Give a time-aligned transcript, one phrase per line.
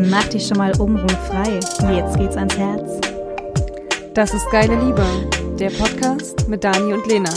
[0.00, 1.58] Mach dich schon mal obenrum frei.
[1.92, 3.00] Jetzt geht's ans Herz.
[4.14, 5.04] Das ist Geile Liebe,
[5.58, 7.30] der Podcast mit Dani und Lena.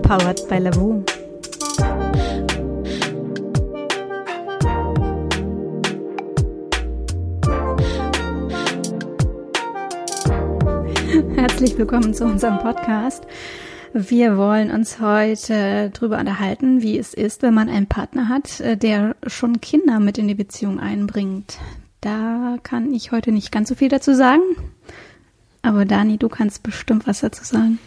[0.00, 1.02] Powered by Lavu.
[11.34, 13.26] Herzlich willkommen zu unserem Podcast.
[13.92, 18.76] Wir wollen uns heute darüber unterhalten, wie es ist, wenn man einen Partner hat, äh,
[18.76, 21.58] der schon Kinder mit in die Beziehung einbringt.
[22.00, 24.42] Da kann ich heute nicht ganz so viel dazu sagen.
[25.62, 27.80] Aber Dani, du kannst bestimmt was dazu sagen.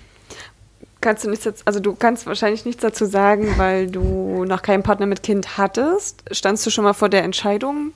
[1.00, 4.84] Kannst du nichts dazu, also du kannst wahrscheinlich nichts dazu sagen, weil du noch keinen
[4.84, 6.24] Partner mit Kind hattest.
[6.32, 7.94] Standst du schon mal vor der Entscheidung?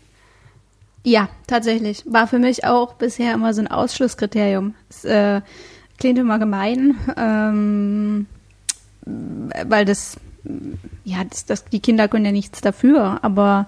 [1.04, 2.04] Ja, tatsächlich.
[2.06, 4.76] War für mich auch bisher immer so ein Ausschlusskriterium.
[4.90, 5.42] Es, äh,
[5.98, 8.28] klingt immer gemein, ähm,
[9.06, 10.18] weil das,
[11.04, 13.68] ja, das, das, die Kinder können ja nichts dafür, aber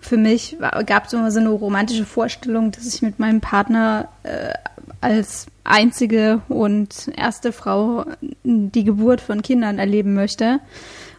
[0.00, 4.54] für mich gab es immer so eine romantische Vorstellung, dass ich mit meinem Partner äh,
[5.00, 8.06] als einzige und erste Frau
[8.42, 10.60] die Geburt von Kindern erleben möchte.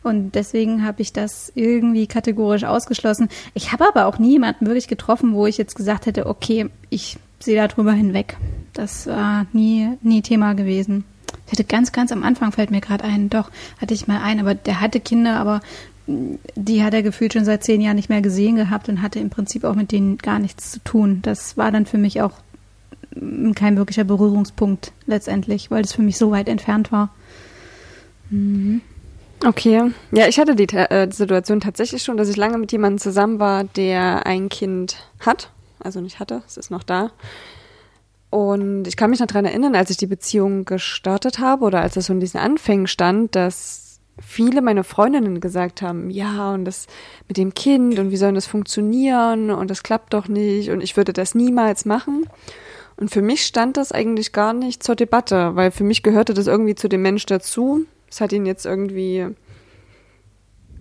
[0.03, 3.29] Und deswegen habe ich das irgendwie kategorisch ausgeschlossen.
[3.53, 7.17] Ich habe aber auch nie jemanden wirklich getroffen, wo ich jetzt gesagt hätte, okay, ich
[7.39, 8.37] sehe da drüber hinweg.
[8.73, 11.03] Das war nie, nie Thema gewesen.
[11.45, 14.39] Ich hatte ganz, ganz am Anfang, fällt mir gerade ein, doch, hatte ich mal einen,
[14.39, 15.61] aber der hatte Kinder, aber
[16.07, 19.29] die hat er gefühlt schon seit zehn Jahren nicht mehr gesehen gehabt und hatte im
[19.29, 21.19] Prinzip auch mit denen gar nichts zu tun.
[21.21, 22.33] Das war dann für mich auch
[23.55, 27.09] kein wirklicher Berührungspunkt letztendlich, weil es für mich so weit entfernt war.
[28.29, 28.81] Mhm.
[29.43, 29.91] Okay.
[30.11, 33.63] Ja, ich hatte die äh, Situation tatsächlich schon, dass ich lange mit jemandem zusammen war,
[33.63, 35.49] der ein Kind hat.
[35.79, 37.11] Also nicht hatte, es ist noch da.
[38.31, 41.97] Und ich kann mich noch daran erinnern, als ich die Beziehung gestartet habe oder als
[41.97, 46.87] es so in diesen Anfängen stand, dass viele meiner Freundinnen gesagt haben, ja, und das
[47.27, 50.95] mit dem Kind und wie soll das funktionieren und das klappt doch nicht und ich
[50.95, 52.25] würde das niemals machen.
[52.95, 56.47] Und für mich stand das eigentlich gar nicht zur Debatte, weil für mich gehörte das
[56.47, 57.85] irgendwie zu dem Mensch dazu.
[58.09, 59.27] Es hat ihn jetzt irgendwie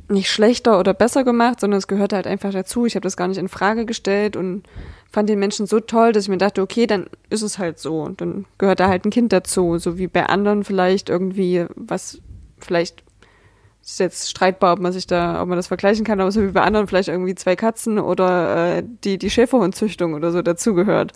[0.08, 2.86] nicht schlechter oder besser gemacht, sondern es gehörte halt einfach dazu.
[2.86, 4.64] Ich habe das gar nicht in Frage gestellt und
[5.10, 8.02] fand den Menschen so toll, dass ich mir dachte, okay, dann ist es halt so.
[8.02, 9.78] Und dann gehört da halt ein Kind dazu.
[9.78, 12.20] So wie bei anderen vielleicht irgendwie, was
[12.58, 13.02] vielleicht
[13.82, 16.52] ist jetzt streitbar, ob man sich da, ob man das vergleichen kann, aber so wie
[16.52, 21.12] bei anderen vielleicht irgendwie zwei Katzen oder äh, die, die Schäferhundzüchtung oder so dazugehört.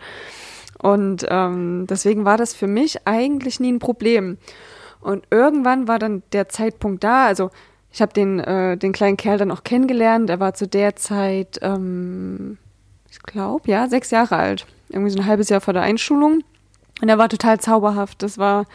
[0.82, 4.38] Und ähm, deswegen war das für mich eigentlich nie ein Problem.
[5.00, 7.50] Und irgendwann war dann der Zeitpunkt da, also
[7.92, 10.28] ich habe den, äh, den kleinen Kerl dann auch kennengelernt.
[10.28, 12.58] Er war zu der Zeit, ähm,
[13.24, 14.66] glaube, ja, sechs Jahre alt.
[14.88, 16.44] Irgendwie so ein halbes Jahr vor der Einschulung.
[17.00, 18.22] Und er war total zauberhaft.
[18.22, 18.66] Das war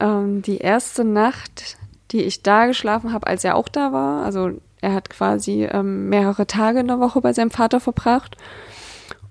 [0.00, 1.76] ähm, die erste Nacht,
[2.12, 4.24] die ich da geschlafen habe, als er auch da war.
[4.24, 8.36] Also er hat quasi ähm, mehrere Tage in der Woche bei seinem Vater verbracht.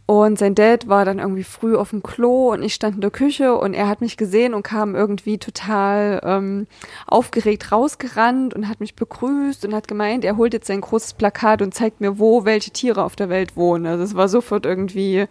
[0.08, 3.10] Und sein Dad war dann irgendwie früh auf dem Klo und ich stand in der
[3.10, 6.68] Küche und er hat mich gesehen und kam irgendwie total ähm,
[7.08, 11.64] aufgeregt rausgerannt und hat mich begrüßt und hat gemeint, er holt jetzt sein großes Plakat
[11.64, 13.88] und zeigt mir, wo welche Tiere auf der Welt wohnen.
[13.88, 15.26] Also es war sofort irgendwie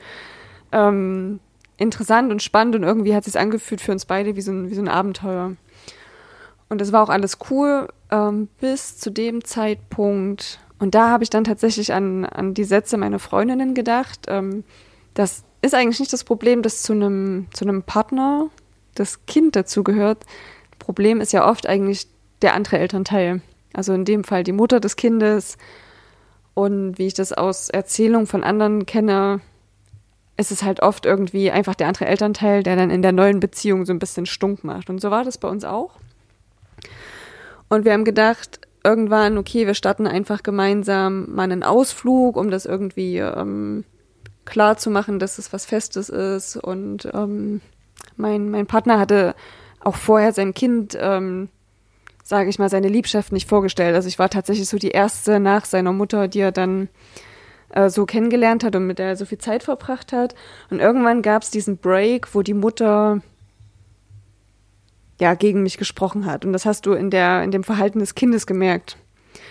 [0.73, 1.39] ähm,
[1.77, 4.71] interessant und spannend und irgendwie hat es sich angefühlt für uns beide wie so ein,
[4.71, 5.53] wie so ein Abenteuer.
[6.69, 11.31] Und das war auch alles cool ähm, bis zu dem Zeitpunkt, und da habe ich
[11.31, 14.27] dann tatsächlich an, an die Sätze meiner Freundinnen gedacht.
[14.29, 14.65] Ähm,
[15.15, 18.51] das ist eigentlich nicht das Problem, dass zu einem, zu einem Partner
[18.95, 20.27] das Kind dazugehört.
[20.79, 22.07] Problem ist ja oft eigentlich
[22.43, 23.41] der andere Elternteil.
[23.73, 25.57] Also in dem Fall die Mutter des Kindes.
[26.53, 29.41] Und wie ich das aus Erzählungen von anderen kenne,
[30.37, 33.87] ist es halt oft irgendwie einfach der andere Elternteil, der dann in der neuen Beziehung
[33.87, 34.91] so ein bisschen stunk macht.
[34.91, 35.93] Und so war das bei uns auch.
[37.71, 42.67] Und wir haben gedacht, irgendwann, okay, wir starten einfach gemeinsam mal einen Ausflug, um das
[42.67, 43.85] irgendwie ähm,
[44.45, 46.57] klar zu machen, dass es was Festes ist.
[46.57, 47.63] Und ähm,
[48.17, 49.35] mein, mein Partner hatte
[49.81, 51.49] auch vorher sein Kind, ähm,
[52.23, 53.95] sage ich mal, seine Liebschaft nicht vorgestellt.
[53.95, 56.89] Also ich war tatsächlich so die erste nach seiner Mutter, die er dann
[57.71, 60.35] äh, so kennengelernt hat und mit der er so viel Zeit verbracht hat.
[60.71, 63.21] Und irgendwann gab es diesen Break, wo die Mutter
[65.21, 66.45] ja, gegen mich gesprochen hat.
[66.45, 68.97] Und das hast du in der, in dem Verhalten des Kindes gemerkt.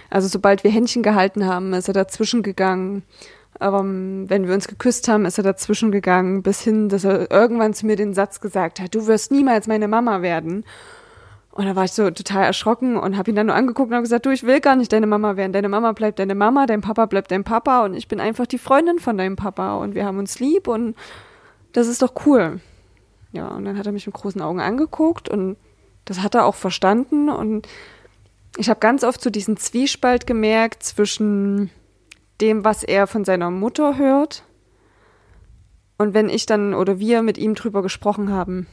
[0.09, 3.03] Also sobald wir Händchen gehalten haben, ist er dazwischen gegangen.
[3.61, 7.73] Ähm, wenn wir uns geküsst haben, ist er dazwischen gegangen, bis hin, dass er irgendwann
[7.73, 10.65] zu mir den Satz gesagt hat, du wirst niemals meine Mama werden.
[11.51, 14.01] Und da war ich so total erschrocken und habe ihn dann nur angeguckt und habe
[14.01, 15.53] gesagt, du, ich will gar nicht deine Mama werden.
[15.53, 18.57] Deine Mama bleibt deine Mama, dein Papa bleibt dein Papa und ich bin einfach die
[18.57, 20.95] Freundin von deinem Papa und wir haben uns lieb und
[21.71, 22.59] das ist doch cool.
[23.33, 25.57] Ja, und dann hat er mich mit großen Augen angeguckt und
[26.05, 27.29] das hat er auch verstanden.
[27.29, 27.67] Und
[28.57, 31.71] ich habe ganz oft so diesen Zwiespalt gemerkt zwischen
[32.39, 34.43] dem, was er von seiner Mutter hört.
[35.97, 38.67] Und wenn ich dann oder wir mit ihm drüber gesprochen haben,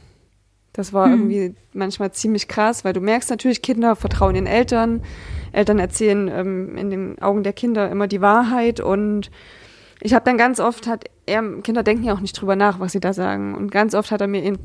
[0.73, 1.13] das war hm.
[1.13, 5.01] irgendwie manchmal ziemlich krass, weil du merkst natürlich, Kinder vertrauen den Eltern.
[5.53, 9.31] Eltern erzählen ähm, in den Augen der Kinder immer die Wahrheit und
[10.01, 12.91] ich habe dann ganz oft hat er Kinder denken ja auch nicht drüber nach, was
[12.91, 14.57] sie da sagen und ganz oft hat er mir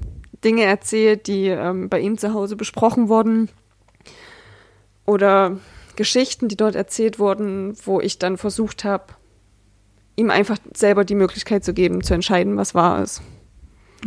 [0.44, 3.48] Dinge erzählt, die ähm, bei ihm zu Hause besprochen wurden
[5.04, 5.58] oder
[5.96, 9.04] Geschichten, die dort erzählt wurden, wo ich dann versucht habe,
[10.14, 13.22] ihm einfach selber die Möglichkeit zu geben, zu entscheiden, was wahr ist.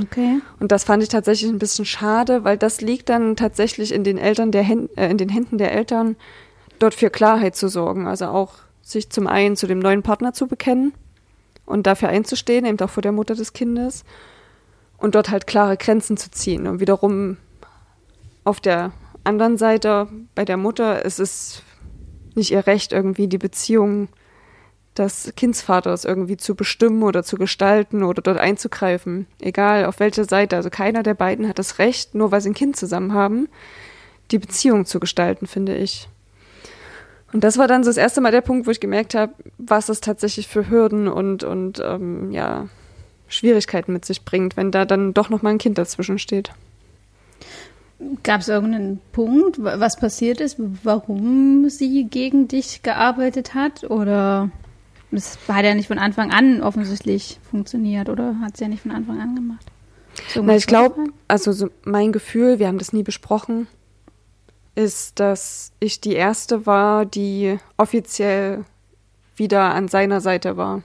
[0.01, 0.39] Okay.
[0.59, 4.17] Und das fand ich tatsächlich ein bisschen schade, weil das liegt dann tatsächlich in den
[4.17, 6.15] Eltern der Händ äh, in den Händen der Eltern,
[6.77, 8.07] dort für Klarheit zu sorgen.
[8.07, 10.93] Also auch sich zum einen zu dem neuen Partner zu bekennen
[11.69, 14.03] und dafür einzustehen, eben auch vor der Mutter des Kindes
[14.97, 16.67] und dort halt klare Grenzen zu ziehen.
[16.67, 17.37] Und wiederum
[18.43, 18.91] auf der
[19.23, 21.61] anderen Seite bei der Mutter ist es
[22.35, 24.09] nicht ihr Recht, irgendwie die Beziehung
[24.97, 29.27] des Kindsvaters irgendwie zu bestimmen oder zu gestalten oder dort einzugreifen.
[29.39, 30.55] Egal auf welcher Seite.
[30.55, 33.47] Also keiner der beiden hat das Recht, nur weil sie ein Kind zusammen haben,
[34.31, 36.09] die Beziehung zu gestalten, finde ich.
[37.31, 39.89] Und das war dann so das erste Mal der Punkt, wo ich gemerkt habe, was
[39.89, 42.67] es tatsächlich für Hürden und, und ähm, ja,
[43.27, 46.51] Schwierigkeiten mit sich bringt, wenn da dann doch noch mal ein Kind dazwischen steht.
[48.23, 53.83] Gab es irgendeinen Punkt, was passiert ist, warum sie gegen dich gearbeitet hat?
[53.83, 54.49] Oder
[55.11, 58.91] es hat ja nicht von Anfang an offensichtlich funktioniert oder hat sie ja nicht von
[58.91, 59.65] Anfang an gemacht?
[60.35, 63.67] Na, ich glaube, also so mein Gefühl, wir haben das nie besprochen,
[64.75, 68.65] ist, dass ich die erste war, die offiziell
[69.35, 70.83] wieder an seiner Seite war.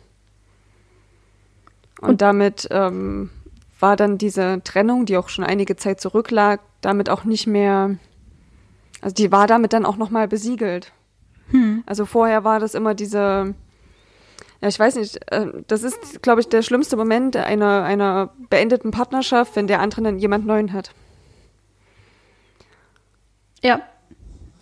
[2.01, 3.31] Und, Und damit ähm,
[3.81, 7.97] war dann diese Trennung, die auch schon einige Zeit zurücklag, damit auch nicht mehr,
[9.01, 10.93] also die war damit dann auch nochmal besiegelt.
[11.51, 11.83] Hm.
[11.87, 13.55] Also vorher war das immer diese,
[14.61, 18.91] ja, ich weiß nicht, äh, das ist, glaube ich, der schlimmste Moment einer, einer beendeten
[18.91, 20.93] Partnerschaft, wenn der andere dann jemand Neuen hat.
[23.65, 23.81] Ja.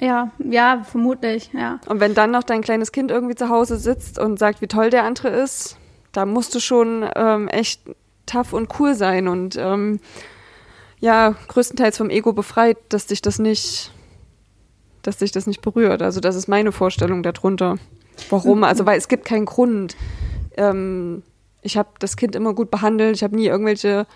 [0.01, 1.79] Ja, ja, vermutlich, ja.
[1.87, 4.91] Und wenn dann noch dein kleines Kind irgendwie zu Hause sitzt und sagt, wie toll
[4.91, 5.77] der andere ist,
[6.11, 7.83] da musst du schon ähm, echt
[8.27, 10.01] tough und cool sein und ähm,
[10.99, 13.93] ja, größtenteils vom Ego befreit, dass dich das nicht,
[15.03, 16.03] dass dich das nicht berührt.
[16.03, 17.77] Also das ist meine Vorstellung darunter.
[18.31, 18.59] Warum?
[18.59, 18.65] Mhm.
[18.65, 19.97] Also weil es gibt keinen Grund.
[20.57, 21.23] Ähm,
[21.61, 23.17] ich habe das Kind immer gut behandelt.
[23.17, 24.07] Ich habe nie irgendwelche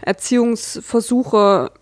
[0.00, 1.72] Erziehungsversuche,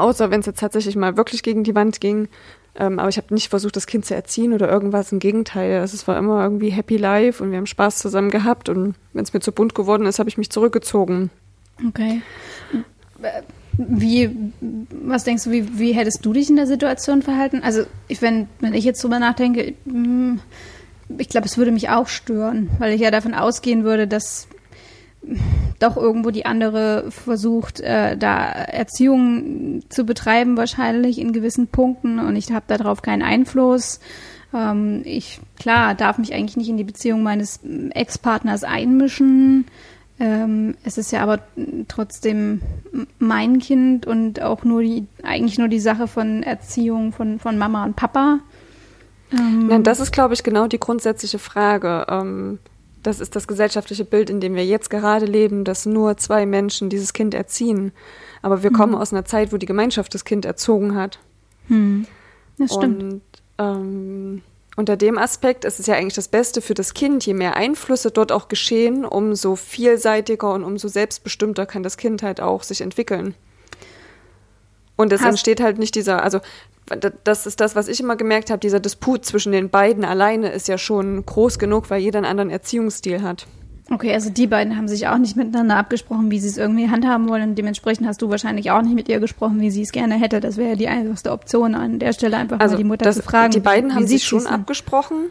[0.00, 2.28] außer wenn es jetzt tatsächlich mal wirklich gegen die Wand ging.
[2.74, 5.10] Ähm, aber ich habe nicht versucht, das Kind zu erziehen oder irgendwas.
[5.12, 5.80] Im Gegenteil.
[5.80, 8.68] Also es war immer irgendwie Happy Life und wir haben Spaß zusammen gehabt.
[8.68, 11.30] Und wenn es mir zu bunt geworden ist, habe ich mich zurückgezogen.
[11.88, 12.22] Okay.
[13.72, 14.30] Wie,
[15.02, 17.62] was denkst du, wie, wie hättest du dich in der Situation verhalten?
[17.62, 20.40] Also, ich, wenn, wenn ich jetzt drüber nachdenke, hm,
[21.16, 24.48] ich glaube, es würde mich auch stören, weil ich ja davon ausgehen würde, dass
[25.78, 32.36] doch irgendwo die andere versucht, äh, da Erziehung zu betreiben, wahrscheinlich in gewissen Punkten und
[32.36, 34.00] ich habe darauf keinen Einfluss.
[34.54, 37.60] Ähm, ich, klar, darf mich eigentlich nicht in die Beziehung meines
[37.90, 39.66] Ex-Partners einmischen.
[40.20, 41.40] Ähm, es ist ja aber
[41.86, 42.60] trotzdem
[43.18, 47.84] mein Kind und auch nur die, eigentlich nur die Sache von Erziehung von, von Mama
[47.84, 48.40] und Papa.
[49.32, 52.06] Ähm, ja, das ist, glaube ich, genau die grundsätzliche Frage.
[52.08, 52.58] Ähm,
[53.02, 56.90] das ist das gesellschaftliche Bild, in dem wir jetzt gerade leben, dass nur zwei Menschen
[56.90, 57.92] dieses Kind erziehen.
[58.42, 58.74] Aber wir mhm.
[58.74, 61.18] kommen aus einer Zeit, wo die Gemeinschaft das Kind erzogen hat.
[61.68, 62.06] Mhm.
[62.58, 63.02] Das stimmt.
[63.02, 63.22] Und
[63.58, 64.42] ähm,
[64.76, 67.26] unter dem Aspekt ist es ja eigentlich das Beste für das Kind.
[67.26, 72.40] Je mehr Einflüsse dort auch geschehen, umso vielseitiger und umso selbstbestimmter kann das Kind halt
[72.40, 73.34] auch sich entwickeln.
[74.96, 76.40] Und es entsteht halt nicht dieser, also
[77.24, 80.68] das ist das, was ich immer gemerkt habe, dieser Disput zwischen den beiden alleine ist
[80.68, 83.46] ja schon groß genug, weil jeder einen anderen Erziehungsstil hat.
[83.90, 87.28] Okay, also die beiden haben sich auch nicht miteinander abgesprochen, wie sie es irgendwie handhaben
[87.28, 87.50] wollen.
[87.50, 90.40] Und dementsprechend hast du wahrscheinlich auch nicht mit ihr gesprochen, wie sie es gerne hätte.
[90.40, 93.22] Das wäre die einfachste Option an der Stelle, einfach also mal die Mutter das, zu
[93.22, 93.50] fragen.
[93.50, 95.30] Die beiden haben sich schon abgesprochen.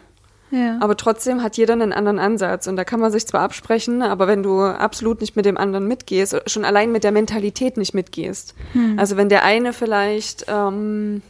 [0.50, 0.78] Ja.
[0.80, 2.66] Aber trotzdem hat jeder einen anderen Ansatz.
[2.66, 5.88] Und da kann man sich zwar absprechen, aber wenn du absolut nicht mit dem anderen
[5.88, 8.56] mitgehst, schon allein mit der Mentalität nicht mitgehst.
[8.74, 8.98] Hm.
[8.98, 11.22] Also wenn der eine vielleicht ähm,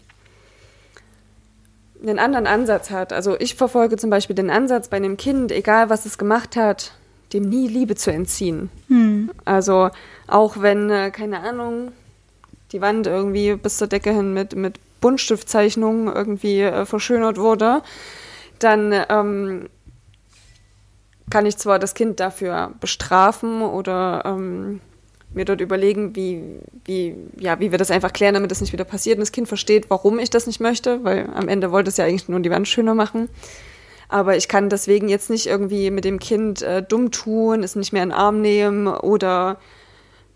[2.01, 3.13] einen anderen Ansatz hat.
[3.13, 6.93] Also ich verfolge zum Beispiel den Ansatz bei einem Kind, egal was es gemacht hat,
[7.33, 8.69] dem nie Liebe zu entziehen.
[8.87, 9.31] Hm.
[9.45, 9.89] Also
[10.27, 11.91] auch wenn, äh, keine Ahnung,
[12.71, 17.81] die Wand irgendwie bis zur Decke hin mit, mit Buntstiftzeichnungen irgendwie äh, verschönert wurde,
[18.59, 19.69] dann ähm,
[21.29, 24.81] kann ich zwar das Kind dafür bestrafen oder ähm,
[25.37, 26.43] mir dort überlegen, wie,
[26.83, 29.47] wie, ja, wie wir das einfach klären, damit das nicht wieder passiert und das Kind
[29.47, 32.51] versteht, warum ich das nicht möchte, weil am Ende wollte es ja eigentlich nur die
[32.51, 33.29] Wand schöner machen.
[34.09, 37.93] Aber ich kann deswegen jetzt nicht irgendwie mit dem Kind äh, dumm tun, es nicht
[37.93, 39.57] mehr in den Arm nehmen oder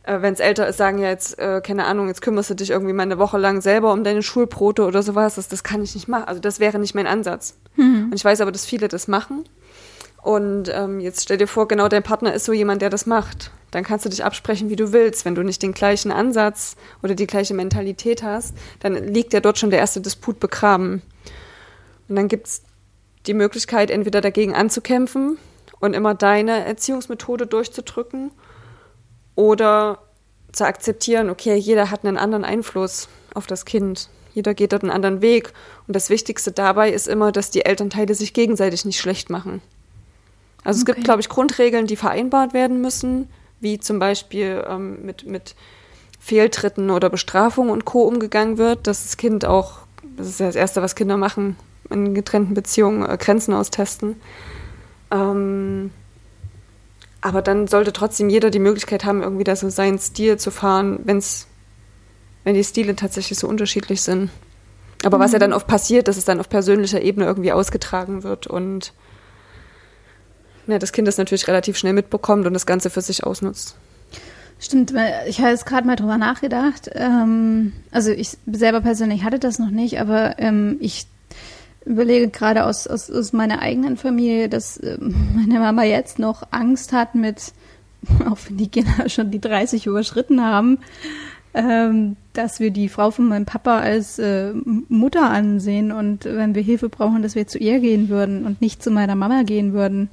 [0.04, 2.72] äh, wenn es älter ist, sagen ja jetzt, äh, keine Ahnung, jetzt kümmerst du dich
[2.72, 5.36] irgendwie mal eine Woche lang selber um deine Schulbrote oder sowas.
[5.36, 6.26] Das, das kann ich nicht machen.
[6.26, 7.56] Also das wäre nicht mein Ansatz.
[7.76, 8.06] Mhm.
[8.06, 9.46] Und ich weiß aber, dass viele das machen.
[10.22, 13.52] Und ähm, jetzt stell dir vor, genau dein Partner ist so jemand, der das macht.
[13.72, 15.26] Dann kannst du dich absprechen, wie du willst.
[15.26, 19.58] Wenn du nicht den gleichen Ansatz oder die gleiche Mentalität hast, dann liegt ja dort
[19.58, 21.02] schon der erste Disput begraben.
[22.08, 22.64] Und dann gibt's
[23.28, 25.38] die Möglichkeit, entweder dagegen anzukämpfen
[25.80, 28.32] und immer deine Erziehungsmethode durchzudrücken
[29.36, 30.00] oder
[30.52, 34.10] zu akzeptieren, okay, jeder hat einen anderen Einfluss auf das Kind.
[34.34, 35.54] Jeder geht dort einen anderen Weg.
[35.88, 39.62] Und das Wichtigste dabei ist immer, dass die Elternteile sich gegenseitig nicht schlecht machen.
[40.64, 40.92] Also okay.
[40.92, 43.30] es gibt, glaube ich, Grundregeln, die vereinbart werden müssen,
[43.62, 45.56] wie zum Beispiel ähm, mit, mit
[46.20, 48.04] Fehltritten oder Bestrafung und Co.
[48.04, 49.80] umgegangen wird, dass das Kind auch,
[50.18, 51.56] das ist ja das Erste, was Kinder machen
[51.90, 54.16] in getrennten Beziehungen, äh, Grenzen austesten.
[55.12, 55.92] Ähm,
[57.22, 61.00] aber dann sollte trotzdem jeder die Möglichkeit haben, irgendwie da so seinen Stil zu fahren,
[61.04, 61.48] wenn's,
[62.44, 64.32] wenn die Stile tatsächlich so unterschiedlich sind.
[65.04, 65.22] Aber mhm.
[65.22, 65.42] was ja mhm.
[65.42, 68.94] dann oft passiert, dass es dann auf persönlicher Ebene irgendwie ausgetragen wird und
[70.72, 73.76] ja, das Kind das natürlich relativ schnell mitbekommt und das Ganze für sich ausnutzt.
[74.62, 74.94] Stimmt,
[75.28, 76.92] ich habe jetzt gerade mal drüber nachgedacht.
[76.94, 81.08] Ähm, also ich selber persönlich hatte das noch nicht, aber ähm, ich
[81.84, 86.94] überlege gerade aus, aus, aus meiner eigenen Familie, dass äh, meine Mama jetzt noch Angst
[86.94, 87.54] hat mit,
[88.30, 90.78] auch wenn die Kinder schon die 30 überschritten haben,
[91.56, 96.62] ähm, dass wir die Frau von meinem Papa als äh, Mutter ansehen und wenn wir
[96.62, 100.10] Hilfe brauchen, dass wir zu ihr gehen würden und nicht zu meiner Mama gehen würden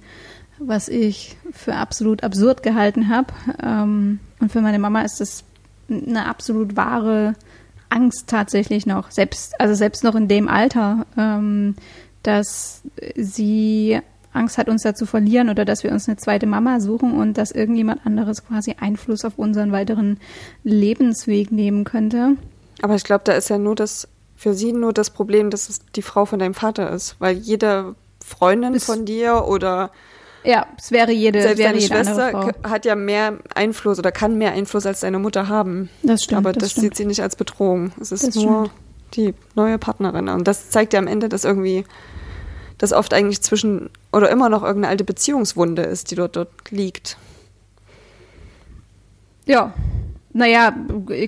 [0.58, 3.32] was ich für absolut absurd gehalten habe.
[3.62, 5.44] Ähm, und für meine Mama ist das
[5.90, 7.34] eine absolut wahre
[7.90, 11.74] Angst tatsächlich noch, selbst, also selbst noch in dem Alter, ähm,
[12.22, 12.82] dass
[13.16, 14.00] sie
[14.32, 17.38] Angst hat, uns da zu verlieren oder dass wir uns eine zweite Mama suchen und
[17.38, 20.18] dass irgendjemand anderes quasi Einfluss auf unseren weiteren
[20.64, 22.36] Lebensweg nehmen könnte.
[22.82, 25.80] Aber ich glaube, da ist ja nur das, für sie nur das Problem, dass es
[25.96, 29.90] die Frau von deinem Vater ist, weil jede Freundin Bis von dir oder
[30.48, 34.38] ja, es wäre jede, Selbst wäre deine jede Schwester hat ja mehr Einfluss oder kann
[34.38, 35.90] mehr Einfluss als deine Mutter haben.
[36.02, 36.38] Das stimmt.
[36.38, 36.84] Aber das, das stimmt.
[36.84, 37.92] sieht sie nicht als Bedrohung.
[38.00, 38.74] Es ist das nur stimmt.
[39.16, 40.30] die neue Partnerin.
[40.30, 41.84] Und das zeigt ja am Ende, dass irgendwie
[42.78, 47.18] das oft eigentlich zwischen oder immer noch irgendeine alte Beziehungswunde ist, die dort, dort liegt.
[49.44, 49.74] Ja.
[50.32, 50.72] Naja,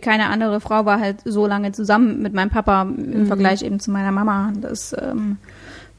[0.00, 3.27] keine andere Frau war halt so lange zusammen mit meinem Papa im mhm.
[3.27, 4.53] Vergleich eben zu meiner Mama.
[4.62, 5.37] Das ähm,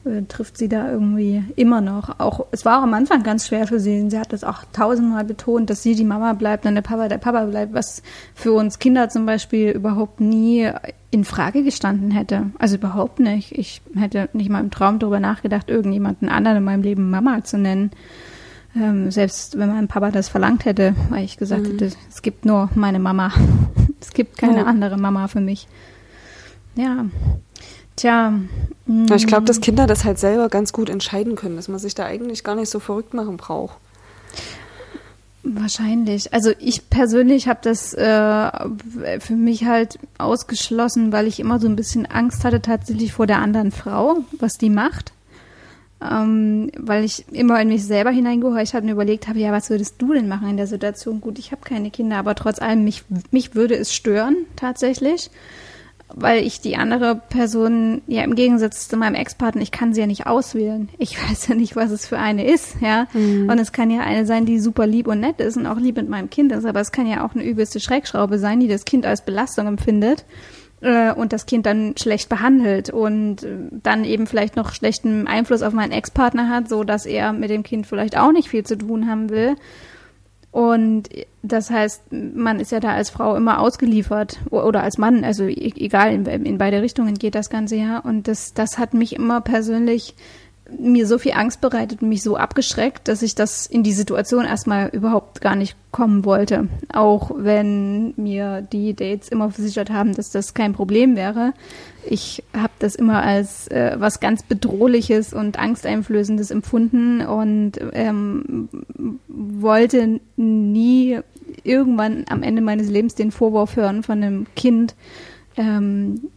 [0.04, 2.18] äh, trifft sie da irgendwie immer noch.
[2.18, 4.10] Auch es war auch am Anfang ganz schwer für sie.
[4.10, 7.18] Sie hat das auch tausendmal betont, dass sie die Mama bleibt und der Papa der
[7.18, 8.02] Papa bleibt, was
[8.34, 10.68] für uns Kinder zum Beispiel überhaupt nie
[11.10, 12.50] in Frage gestanden hätte.
[12.58, 13.52] Also überhaupt nicht.
[13.52, 17.58] Ich hätte nicht mal im Traum darüber nachgedacht, irgendjemanden anderen in meinem Leben Mama zu
[17.58, 17.90] nennen.
[18.74, 21.72] Ähm, selbst wenn mein Papa das verlangt hätte, weil ich gesagt mhm.
[21.72, 23.32] hätte, es gibt nur meine Mama.
[24.00, 24.66] es gibt keine oh.
[24.66, 25.68] andere Mama für mich.
[26.74, 27.04] Ja,
[27.96, 28.32] Tja.
[29.14, 29.62] Ich glaube, dass mm.
[29.62, 32.70] Kinder das halt selber ganz gut entscheiden können, dass man sich da eigentlich gar nicht
[32.70, 33.76] so verrückt machen braucht.
[35.44, 36.32] Wahrscheinlich.
[36.32, 38.50] Also ich persönlich habe das äh,
[39.18, 43.38] für mich halt ausgeschlossen, weil ich immer so ein bisschen Angst hatte tatsächlich vor der
[43.38, 45.12] anderen Frau, was die macht.
[46.00, 49.96] Ähm, weil ich immer in mich selber hineingehorcht habe und überlegt habe, ja, was würdest
[49.98, 51.20] du denn machen in der Situation?
[51.20, 55.30] Gut, ich habe keine Kinder, aber trotz allem, mich, mich würde es stören tatsächlich
[56.14, 60.06] weil ich die andere Person, ja im Gegensatz zu meinem Ex-Partner, ich kann sie ja
[60.06, 60.88] nicht auswählen.
[60.98, 63.06] Ich weiß ja nicht, was es für eine ist, ja.
[63.12, 63.48] Mhm.
[63.48, 65.96] Und es kann ja eine sein, die super lieb und nett ist und auch lieb
[65.96, 68.84] mit meinem Kind ist, aber es kann ja auch eine übelste Schreckschraube sein, die das
[68.84, 70.24] Kind als Belastung empfindet
[70.82, 75.62] äh, und das Kind dann schlecht behandelt und äh, dann eben vielleicht noch schlechten Einfluss
[75.62, 78.76] auf meinen Ex-Partner hat, so dass er mit dem Kind vielleicht auch nicht viel zu
[78.76, 79.56] tun haben will.
[80.52, 81.08] Und
[81.42, 85.72] das heißt, man ist ja da als Frau immer ausgeliefert oder als Mann, also e-,
[85.76, 87.98] egal, in, beide Richtungen geht das Ganze ja.
[87.98, 90.14] Und das, das hat mich immer persönlich
[90.78, 94.44] mir so viel Angst bereitet und mich so abgeschreckt, dass ich das in die Situation
[94.44, 96.68] erstmal überhaupt gar nicht kommen wollte.
[96.92, 101.52] Auch wenn mir die Dates immer versichert haben, dass das kein Problem wäre.
[102.08, 108.68] Ich habe das immer als äh, was ganz Bedrohliches und Angsteinflößendes empfunden und ähm,
[109.28, 111.20] wollte nie
[111.64, 114.94] irgendwann am Ende meines Lebens den Vorwurf hören von einem Kind,
[115.56, 116.30] ähm,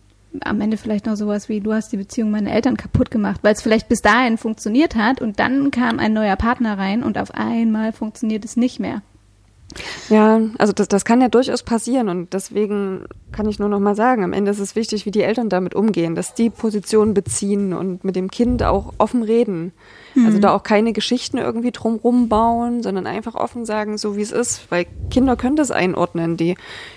[0.43, 3.53] am Ende vielleicht noch sowas wie, du hast die Beziehung meiner Eltern kaputt gemacht, weil
[3.53, 7.31] es vielleicht bis dahin funktioniert hat und dann kam ein neuer Partner rein und auf
[7.33, 9.01] einmal funktioniert es nicht mehr.
[10.09, 13.95] Ja, also das, das kann ja durchaus passieren und deswegen kann ich nur noch mal
[13.95, 17.73] sagen, am Ende ist es wichtig, wie die Eltern damit umgehen, dass die Position beziehen
[17.73, 19.73] und mit dem Kind auch offen reden.
[20.15, 20.25] Mhm.
[20.25, 24.31] Also da auch keine Geschichten irgendwie drumrum bauen, sondern einfach offen sagen, so wie es
[24.31, 26.55] ist, weil Kinder können das einordnen, die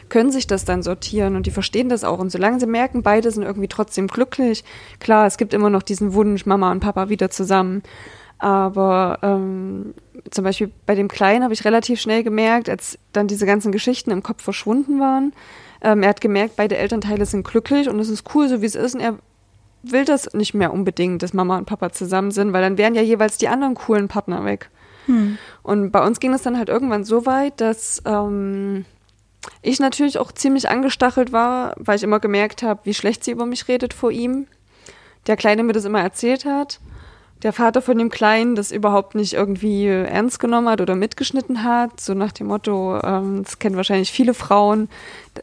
[0.08, 3.30] können sich das dann sortieren und die verstehen das auch und solange sie merken, beide
[3.30, 4.64] sind irgendwie trotzdem glücklich,
[5.00, 7.82] klar, es gibt immer noch diesen Wunsch, Mama und Papa wieder zusammen,
[8.38, 9.94] aber ähm,
[10.30, 14.10] zum Beispiel bei dem Kleinen habe ich relativ schnell gemerkt, als dann diese ganzen Geschichten
[14.10, 15.32] im Kopf verschwunden waren.
[15.80, 18.75] Ähm, er hat gemerkt, beide Elternteile sind glücklich und es ist cool, so wie es
[18.75, 18.94] ist.
[18.94, 19.18] Und er
[19.82, 23.02] will das nicht mehr unbedingt, dass Mama und Papa zusammen sind, weil dann wären ja
[23.02, 24.70] jeweils die anderen coolen Partner weg.
[25.06, 25.38] Hm.
[25.62, 28.85] Und bei uns ging es dann halt irgendwann so weit, dass ähm,
[29.62, 33.47] ich natürlich auch ziemlich angestachelt war, weil ich immer gemerkt habe, wie schlecht sie über
[33.47, 34.47] mich redet vor ihm.
[35.26, 36.80] Der Kleine mir das immer erzählt hat
[37.42, 42.00] der Vater von dem Kleinen das überhaupt nicht irgendwie ernst genommen hat oder mitgeschnitten hat,
[42.00, 44.88] so nach dem Motto, ähm, das kennen wahrscheinlich viele Frauen,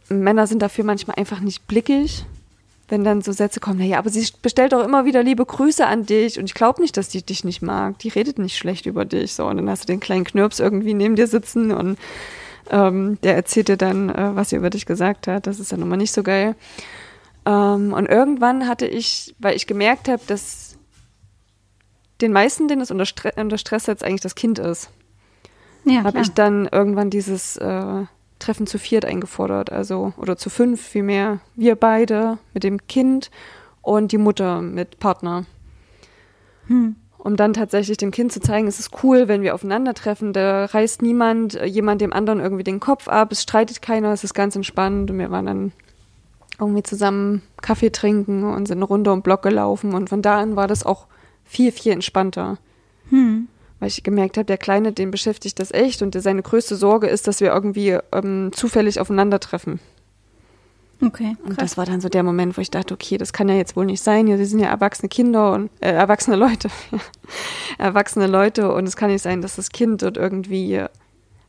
[0.09, 2.25] Männer sind dafür manchmal einfach nicht blickig,
[2.87, 6.05] wenn dann so Sätze kommen, naja, aber sie bestellt auch immer wieder liebe Grüße an
[6.05, 9.05] dich und ich glaube nicht, dass die dich nicht mag, die redet nicht schlecht über
[9.05, 11.97] dich, so und dann hast du den kleinen Knirps irgendwie neben dir sitzen und
[12.69, 15.81] ähm, der erzählt dir dann, äh, was sie über dich gesagt hat, das ist dann
[15.81, 16.55] immer nicht so geil.
[17.45, 20.77] Ähm, und irgendwann hatte ich, weil ich gemerkt habe, dass
[22.21, 24.89] den meisten, denen es unter, Stre unter Stress setzt, eigentlich das Kind ist.
[25.83, 28.05] Ja, habe ich dann irgendwann dieses äh,
[28.45, 31.39] Treffen zu viert eingefordert, also oder zu fünf vielmehr.
[31.55, 33.31] Wir beide mit dem Kind
[33.81, 35.45] und die Mutter mit Partner.
[36.67, 36.95] Hm.
[37.17, 40.31] Um dann tatsächlich dem Kind zu zeigen, es ist cool, wenn wir aufeinandertreffen.
[40.31, 44.23] Da reißt niemand äh, jemand dem anderen irgendwie den Kopf ab, es streitet keiner, es
[44.23, 45.09] ist ganz entspannt.
[45.09, 45.71] Und wir waren dann
[46.59, 49.95] irgendwie zusammen Kaffee trinken und sind Runde um Block gelaufen.
[49.95, 51.07] Und von da an war das auch
[51.43, 52.59] viel, viel entspannter.
[53.09, 53.47] Hm.
[53.79, 57.27] Weil ich gemerkt habe, der Kleine, den beschäftigt das echt und seine größte Sorge ist,
[57.27, 59.79] dass wir irgendwie ähm, zufällig aufeinandertreffen.
[61.01, 61.35] Okay.
[61.35, 61.49] Krass.
[61.49, 63.75] Und das war dann so der Moment, wo ich dachte, okay, das kann ja jetzt
[63.75, 64.27] wohl nicht sein.
[64.27, 66.69] Ja, sie sind ja erwachsene Kinder und äh, erwachsene Leute.
[67.77, 70.85] erwachsene Leute und es kann nicht sein, dass das Kind dort irgendwie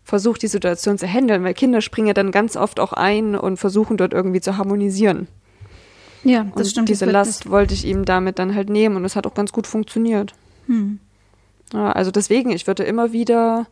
[0.03, 3.57] versucht, die Situation zu handeln, weil Kinder springen ja dann ganz oft auch ein und
[3.57, 5.27] versuchen dort irgendwie zu harmonisieren.
[6.23, 6.89] Ja, das und stimmt.
[6.89, 9.67] Diese Last wollte ich ihm damit dann halt nehmen und es hat auch ganz gut
[9.67, 10.35] funktioniert.
[10.67, 11.01] Hm.
[11.73, 13.67] Ja, also deswegen, ich würde immer wieder,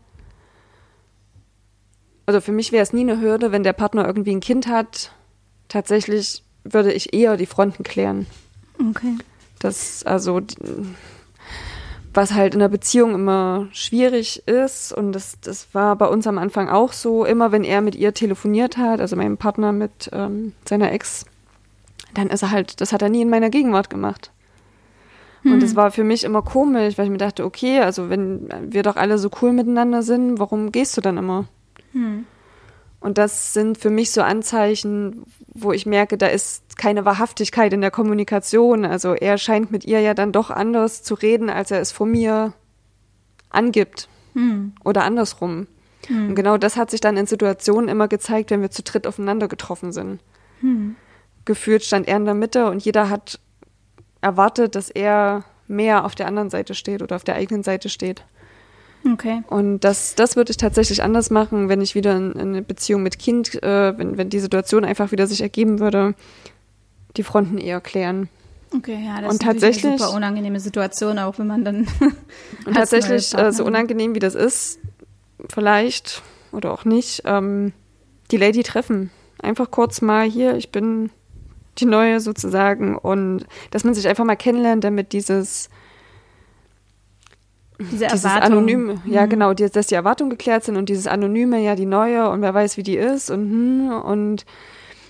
[2.26, 5.12] also für mich wäre es nie eine Hürde, wenn der Partner irgendwie ein Kind hat.
[5.68, 8.26] Tatsächlich würde ich eher die Fronten klären.
[8.90, 9.16] Okay.
[9.60, 10.40] Das, also,
[12.12, 16.38] was halt in der Beziehung immer schwierig ist, und das, das war bei uns am
[16.38, 20.52] Anfang auch so, immer wenn er mit ihr telefoniert hat, also mein Partner mit ähm,
[20.64, 21.26] seiner Ex,
[22.14, 24.30] dann ist er halt, das hat er nie in meiner Gegenwart gemacht.
[25.44, 25.76] Und hm.
[25.76, 29.18] war für mich immer komisch, weil ich mir dachte, okay, also wenn wir doch alle
[29.18, 31.46] so cool miteinander sind, warum gehst du dann immer?
[31.92, 32.24] Hm.
[33.00, 37.82] Und das sind für mich so Anzeichen, wo ich merke, da ist keine Wahrhaftigkeit in
[37.82, 38.86] der Kommunikation.
[38.86, 42.06] Also er scheint mit ihr ja dann doch anders zu reden, als er es vor
[42.06, 42.54] mir
[43.50, 44.08] angibt.
[44.32, 44.72] Hm.
[44.82, 45.66] Oder andersrum.
[46.06, 46.30] Hm.
[46.30, 49.48] Und genau das hat sich dann in Situationen immer gezeigt, wenn wir zu dritt aufeinander
[49.48, 50.20] getroffen sind.
[50.60, 50.96] Hm
[51.44, 53.40] gefühlt stand er in der Mitte und jeder hat
[54.24, 58.24] erwartet, dass er mehr auf der anderen Seite steht oder auf der eigenen Seite steht.
[59.12, 59.42] Okay.
[59.48, 63.02] Und das, das würde ich tatsächlich anders machen, wenn ich wieder in, in eine Beziehung
[63.02, 66.14] mit Kind, äh, wenn, wenn die Situation einfach wieder sich ergeben würde,
[67.16, 68.28] die Fronten eher klären.
[68.74, 71.86] Okay, ja, das und ist tatsächlich, eine super unangenehme Situation, auch wenn man dann.
[72.66, 74.80] und tatsächlich, äh, so unangenehm wie das ist,
[75.52, 77.72] vielleicht oder auch nicht, ähm,
[78.30, 79.10] die Lady treffen.
[79.40, 81.10] Einfach kurz mal hier, ich bin
[81.78, 85.68] die neue sozusagen und dass man sich einfach mal kennenlernt, damit dieses
[87.78, 89.12] diese dieses Anonyme, mhm.
[89.12, 92.40] ja genau, die, dass die Erwartungen geklärt sind und dieses Anonyme, ja die neue und
[92.42, 94.46] wer weiß, wie die ist und hm, und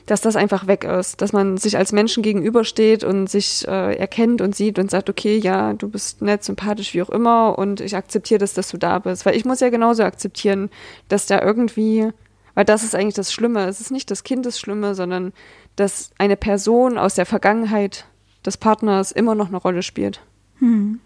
[0.07, 4.43] dass das einfach weg ist, dass man sich als Menschen gegenübersteht und sich äh, erkennt
[4.43, 7.97] und sieht und sagt, okay, ja, du bist nett, sympathisch, wie auch immer und ich
[7.97, 10.71] akzeptiere das, dass du da bist, weil ich muss ja genauso akzeptieren,
[11.09, 12.11] dass da irgendwie,
[12.55, 15.33] weil das ist eigentlich das Schlimme, es ist nicht das Kind das Schlimme, sondern
[15.77, 18.07] dass eine Person aus der Vergangenheit
[18.45, 20.21] des Partners immer noch eine Rolle spielt.
[20.59, 21.01] Hm.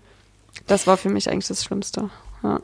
[0.67, 2.11] Das war für mich eigentlich das Schlimmste.
[2.43, 2.61] Ja.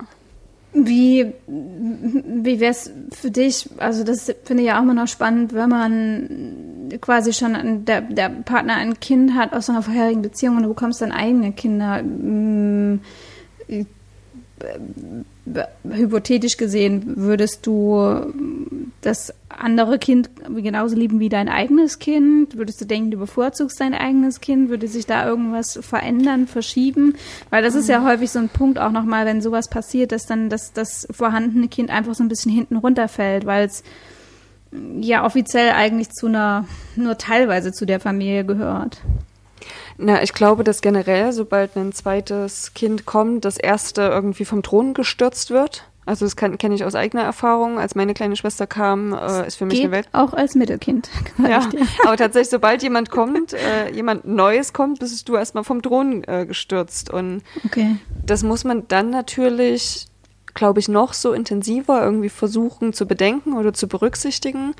[0.76, 3.70] Wie, wie wäre es für dich?
[3.78, 8.28] Also, das finde ich ja auch immer noch spannend, wenn man quasi schon der, der
[8.28, 11.98] Partner ein Kind hat aus einer vorherigen Beziehung und du bekommst dann eigene Kinder.
[11.98, 13.00] Hm,
[15.84, 18.32] hypothetisch gesehen, würdest du
[19.04, 22.56] das andere Kind genauso lieben wie dein eigenes Kind?
[22.56, 24.68] Würdest du denken, du bevorzugst dein eigenes Kind?
[24.68, 27.14] Würde sich da irgendwas verändern, verschieben?
[27.50, 28.06] Weil das ist ja mhm.
[28.06, 31.90] häufig so ein Punkt auch nochmal, wenn sowas passiert, dass dann das, das vorhandene Kind
[31.90, 33.82] einfach so ein bisschen hinten runterfällt, weil es
[35.00, 39.00] ja offiziell eigentlich zu einer, nur teilweise zu der Familie gehört.
[39.96, 44.92] Na, ich glaube, dass generell, sobald ein zweites Kind kommt, das erste irgendwie vom Thron
[44.94, 45.84] gestürzt wird.
[46.06, 47.78] Also das kenne ich aus eigener Erfahrung.
[47.78, 50.08] Als meine kleine Schwester kam, äh, ist für mich Geht eine Welt.
[50.12, 51.10] Auch als Mittelkind.
[51.38, 51.68] Ja,
[52.04, 56.46] aber tatsächlich, sobald jemand kommt, äh, jemand Neues kommt, bist du erstmal vom Thron äh,
[56.46, 57.10] gestürzt.
[57.10, 57.96] Und okay.
[58.24, 60.06] das muss man dann natürlich,
[60.54, 64.74] glaube ich, noch so intensiver irgendwie versuchen zu bedenken oder zu berücksichtigen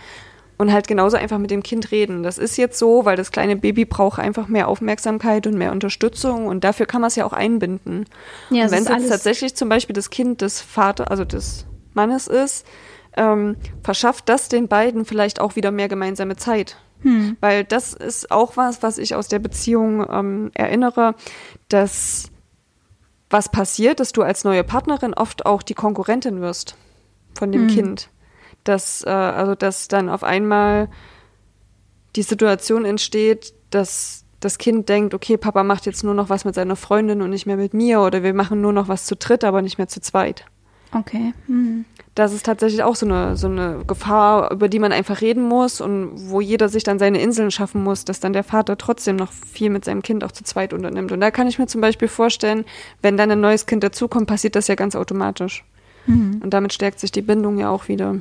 [0.65, 2.23] und halt genauso einfach mit dem Kind reden.
[2.23, 6.47] Das ist jetzt so, weil das kleine Baby braucht einfach mehr Aufmerksamkeit und mehr Unterstützung
[6.47, 8.07] und dafür kann man es ja auch einbinden.
[8.49, 12.67] Ja, wenn es jetzt tatsächlich zum Beispiel das Kind des Vaters, also des Mannes ist,
[13.15, 16.79] ähm, verschafft das den beiden vielleicht auch wieder mehr gemeinsame Zeit.
[17.03, 17.37] Hm.
[17.43, 21.15] Weil das ist auch was, was ich aus der Beziehung ähm, erinnere,
[21.69, 22.31] dass
[23.29, 26.75] was passiert, dass du als neue Partnerin oft auch die Konkurrentin wirst
[27.35, 27.75] von dem hm.
[27.75, 28.09] Kind
[28.65, 30.89] dass, äh, also dass dann auf einmal
[32.17, 36.55] die Situation entsteht, dass das Kind denkt, okay, Papa macht jetzt nur noch was mit
[36.55, 39.43] seiner Freundin und nicht mehr mit mir oder wir machen nur noch was zu dritt,
[39.43, 40.45] aber nicht mehr zu zweit.
[40.93, 41.33] Okay.
[41.49, 41.85] Mhm.
[42.15, 45.81] Das ist tatsächlich auch so eine, so eine Gefahr, über die man einfach reden muss
[45.81, 49.33] und wo jeder sich dann seine Inseln schaffen muss, dass dann der Vater trotzdem noch
[49.33, 51.11] viel mit seinem Kind auch zu zweit unternimmt.
[51.11, 52.65] Und da kann ich mir zum Beispiel vorstellen,
[53.03, 55.65] wenn dann ein neues Kind dazukommt, passiert das ja ganz automatisch.
[56.07, 56.41] Mhm.
[56.45, 58.17] Und damit stärkt sich die Bindung ja auch wieder.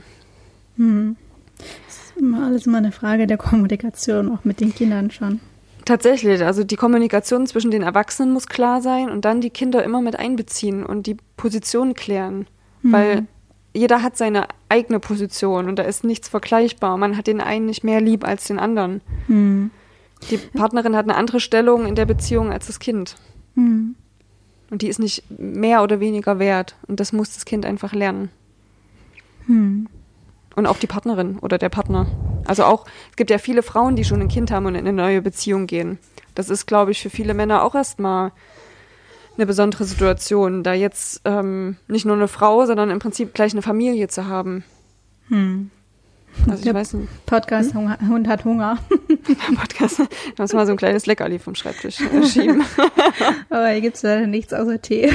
[0.77, 1.15] Hm.
[1.57, 5.39] Das ist immer alles immer eine Frage der Kommunikation, auch mit den Kindern schon.
[5.86, 10.01] Tatsächlich, also die Kommunikation zwischen den Erwachsenen muss klar sein und dann die Kinder immer
[10.01, 12.47] mit einbeziehen und die Position klären.
[12.81, 12.91] Mhm.
[12.91, 13.27] Weil
[13.73, 16.97] jeder hat seine eigene Position und da ist nichts vergleichbar.
[16.97, 19.01] Man hat den einen nicht mehr lieb als den anderen.
[19.27, 19.71] Mhm.
[20.29, 23.17] Die Partnerin hat eine andere Stellung in der Beziehung als das Kind.
[23.55, 23.95] Mhm.
[24.69, 26.75] Und die ist nicht mehr oder weniger wert.
[26.88, 28.29] Und das muss das Kind einfach lernen.
[30.55, 32.07] Und auch die Partnerin oder der Partner.
[32.45, 34.93] Also auch, es gibt ja viele Frauen, die schon ein Kind haben und in eine
[34.93, 35.97] neue Beziehung gehen.
[36.35, 38.31] Das ist, glaube ich, für viele Männer auch erstmal
[39.35, 43.61] eine besondere Situation, da jetzt ähm, nicht nur eine Frau, sondern im Prinzip gleich eine
[43.61, 44.63] Familie zu haben.
[45.29, 45.71] Hm.
[46.49, 47.25] Also ich weiß nicht.
[47.25, 48.09] Podcast hm?
[48.09, 48.77] Hund hat Hunger.
[49.55, 49.99] Podcast.
[50.35, 52.63] Da muss mal so ein kleines Leckerli vom Schreibtisch schieben.
[53.49, 55.13] aber hier gibt es leider nichts außer Tee.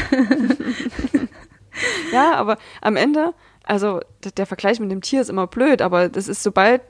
[2.12, 3.34] ja, aber am Ende
[3.68, 4.00] also
[4.36, 6.80] der Vergleich mit dem Tier ist immer blöd, aber das ist, sobald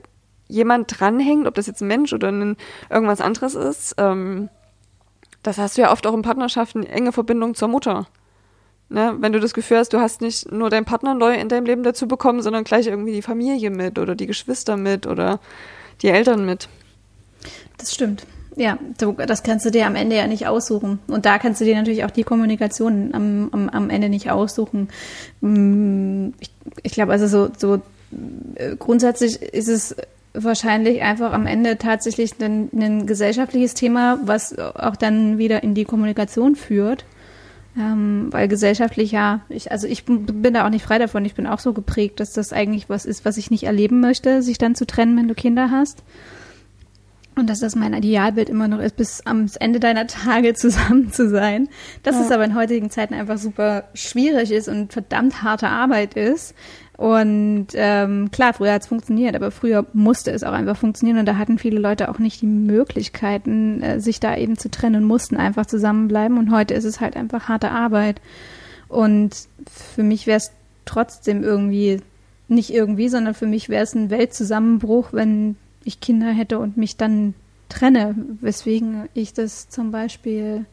[0.47, 2.57] jemand dranhängt, ob das jetzt ein Mensch oder ein,
[2.89, 4.49] irgendwas anderes ist, ähm,
[5.43, 8.07] das hast du ja oft auch in Partnerschaften, enge Verbindung zur Mutter.
[8.89, 9.15] Ne?
[9.19, 11.83] Wenn du das Gefühl hast, du hast nicht nur deinen Partner neu in deinem Leben
[11.83, 15.39] dazu bekommen, sondern gleich irgendwie die Familie mit oder die Geschwister mit oder
[16.01, 16.67] die Eltern mit.
[17.77, 18.25] Das stimmt.
[18.59, 20.99] Ja, du, das kannst du dir am Ende ja nicht aussuchen.
[21.07, 24.89] Und da kannst du dir natürlich auch die Kommunikation am, am, am Ende nicht aussuchen.
[25.39, 26.51] Mm, ich,
[26.83, 27.81] ich glaube, also so, so
[28.55, 29.95] äh, grundsätzlich ist es
[30.33, 35.85] wahrscheinlich einfach am Ende tatsächlich ein, ein gesellschaftliches Thema, was auch dann wieder in die
[35.85, 37.05] Kommunikation führt.
[37.77, 41.23] Ähm, weil gesellschaftlich ja, ich, also ich bin da auch nicht frei davon.
[41.23, 44.41] Ich bin auch so geprägt, dass das eigentlich was ist, was ich nicht erleben möchte,
[44.41, 46.03] sich dann zu trennen, wenn du Kinder hast.
[47.39, 51.29] Und dass das mein Idealbild immer noch ist, bis am Ende deiner Tage zusammen zu
[51.29, 51.69] sein.
[52.03, 52.21] Dass ja.
[52.21, 56.53] es aber in heutigen Zeiten einfach super schwierig ist und verdammt harte Arbeit ist.
[56.99, 61.25] Und ähm, klar, früher hat es funktioniert, aber früher musste es auch einfach funktionieren und
[61.27, 65.07] da hatten viele Leute auch nicht die Möglichkeiten, äh, sich da eben zu trennen und
[65.07, 66.37] mussten einfach zusammenbleiben.
[66.37, 68.19] Und heute ist es halt einfach harte Arbeit.
[68.89, 69.33] Und
[69.65, 70.51] für mich wäre es
[70.83, 72.01] trotzdem irgendwie,
[72.49, 76.97] nicht irgendwie, sondern für mich wäre es ein Weltzusammenbruch, wenn ich Kinder hätte und mich
[76.97, 77.33] dann
[77.69, 80.65] trenne, weswegen ich das zum Beispiel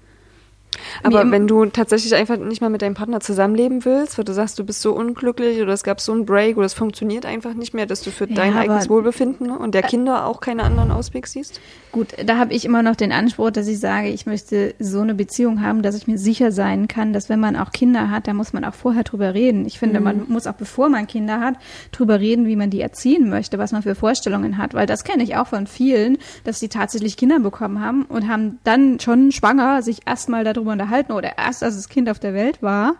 [1.02, 4.58] aber wenn du tatsächlich einfach nicht mal mit deinem Partner zusammenleben willst, weil du sagst,
[4.58, 7.74] du bist so unglücklich oder es gab so einen Break oder es funktioniert einfach nicht
[7.74, 11.26] mehr, dass du für ja, dein eigenes Wohlbefinden und der Kinder auch keine anderen Ausweg
[11.26, 11.60] siehst?
[11.92, 15.14] Gut, da habe ich immer noch den Anspruch, dass ich sage, ich möchte so eine
[15.14, 18.34] Beziehung haben, dass ich mir sicher sein kann, dass wenn man auch Kinder hat, da
[18.34, 19.64] muss man auch vorher drüber reden.
[19.64, 20.04] Ich finde, mhm.
[20.04, 21.54] man muss auch bevor man Kinder hat,
[21.92, 25.22] drüber reden, wie man die erziehen möchte, was man für Vorstellungen hat, weil das kenne
[25.22, 29.82] ich auch von vielen, dass sie tatsächlich Kinder bekommen haben und haben dann schon schwanger
[29.82, 32.96] sich erstmal darüber darüber unterhalten oder erst als das Kind auf der Welt war.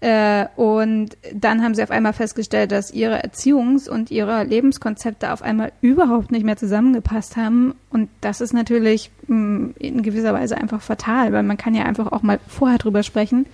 [0.00, 5.40] Äh, und dann haben sie auf einmal festgestellt, dass ihre Erziehungs- und ihre Lebenskonzepte auf
[5.40, 10.58] einmal überhaupt nicht mehr zusammengepasst haben Und das ist natürlich mh, mm, in gewisser Weise
[10.58, 13.46] einfach fatal, weil man kann ja einfach auch mal vorher drüber sprechen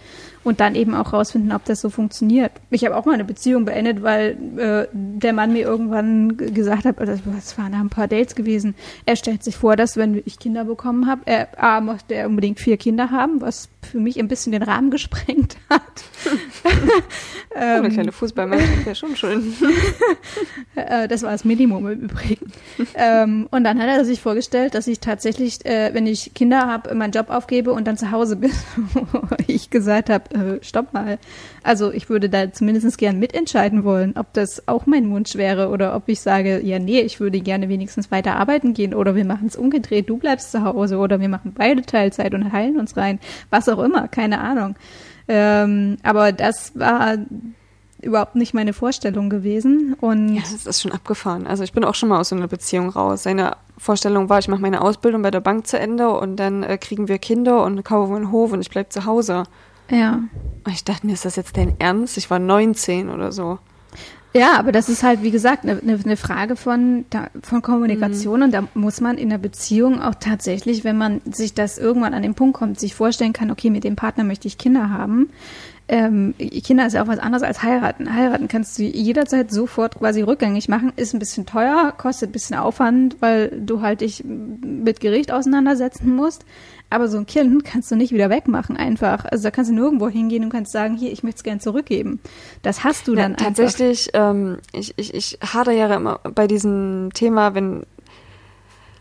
[0.42, 2.52] und dann eben auch rausfinden, ob das so funktioniert.
[2.70, 7.00] Ich habe auch mal eine Beziehung beendet, weil äh, der Mann mir irgendwann gesagt hat,
[7.00, 8.74] das, das waren ein paar Dates gewesen.
[9.06, 12.60] Er stellt sich vor, dass wenn ich Kinder bekommen habe, er A, möchte er unbedingt
[12.60, 15.82] vier Kinder haben, was für mich ein bisschen den Rahmen gesprengt hat.
[17.54, 19.54] ähm, eine kleine Fußballmannschaft wäre schon schön.
[20.76, 22.52] Äh, das war das Minimum im Übrigen.
[22.94, 26.94] ähm, und dann hat er sich vorgestellt, dass ich tatsächlich, äh, wenn ich Kinder habe,
[26.94, 28.52] meinen Job aufgebe und dann zu Hause bin.
[29.46, 31.18] ich gesagt habe, äh, stopp mal.
[31.62, 35.94] Also ich würde da zumindest gern mitentscheiden wollen, ob das auch mein Wunsch wäre oder
[35.94, 39.48] ob ich sage, ja, nee, ich würde gerne wenigstens weiter arbeiten gehen oder wir machen
[39.48, 43.18] es umgedreht, du bleibst zu Hause oder wir machen beide Teilzeit und heilen uns rein.
[43.50, 44.76] Was auch immer, keine Ahnung.
[45.28, 47.16] Ähm, aber das war
[48.02, 49.94] überhaupt nicht meine Vorstellung gewesen.
[50.00, 51.46] Und ja, das ist schon abgefahren.
[51.46, 53.24] Also ich bin auch schon mal aus so einer Beziehung raus.
[53.24, 56.78] Seine Vorstellung war, ich mache meine Ausbildung bei der Bank zu Ende und dann äh,
[56.78, 59.44] kriegen wir Kinder und kaufen einen Hof und ich bleibe zu Hause.
[59.90, 60.20] Ja.
[60.64, 62.16] Und ich dachte mir, ist das jetzt dein Ernst?
[62.16, 63.58] Ich war 19 oder so.
[64.32, 67.04] Ja, aber das ist halt, wie gesagt, eine, eine Frage von,
[67.42, 68.44] von Kommunikation mhm.
[68.44, 72.22] und da muss man in der Beziehung auch tatsächlich, wenn man sich das irgendwann an
[72.22, 75.30] den Punkt kommt, sich vorstellen kann, okay, mit dem Partner möchte ich Kinder haben.
[75.88, 78.14] Ähm, Kinder ist ja auch was anderes als heiraten.
[78.14, 82.56] Heiraten kannst du jederzeit sofort quasi rückgängig machen, ist ein bisschen teuer, kostet ein bisschen
[82.56, 86.44] Aufwand, weil du halt dich mit Gericht auseinandersetzen musst.
[86.90, 89.24] Aber so ein Kind kannst du nicht wieder wegmachen einfach.
[89.24, 92.20] Also da kannst du nirgendwo hingehen und kannst sagen, hier, ich möchte es gerne zurückgeben.
[92.62, 94.30] Das hast du dann ja, tatsächlich, einfach.
[94.30, 97.84] Ähm, ich, ich, ich hader ja immer bei diesem Thema, wenn